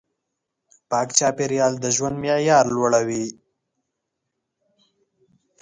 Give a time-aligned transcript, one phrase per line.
[0.89, 3.25] پاک چاپېریال د ژوند معیار لوړوي.